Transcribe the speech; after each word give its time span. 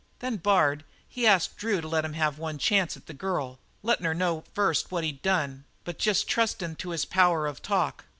"Then 0.17 0.37
Bard, 0.37 0.83
he 1.07 1.27
asked 1.27 1.57
Drew 1.57 1.79
to 1.79 1.87
let 1.87 2.03
him 2.03 2.13
have 2.13 2.39
one 2.39 2.57
chance 2.57 2.97
at 2.97 3.05
the 3.05 3.13
girl, 3.13 3.59
lettin' 3.83 4.03
her 4.07 4.15
know 4.15 4.43
first 4.51 4.91
what 4.91 5.03
he'd 5.03 5.21
done, 5.21 5.63
but 5.83 5.99
jest 5.99 6.27
trustin' 6.27 6.75
to 6.77 6.89
his 6.89 7.05
power 7.05 7.45
of 7.45 7.61
talk. 7.61 8.05